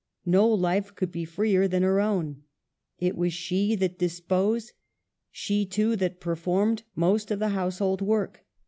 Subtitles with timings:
[0.25, 2.41] No life could be freer than her own;
[2.97, 4.71] it was she that disposed,
[5.29, 8.43] she too that performed most of the household work.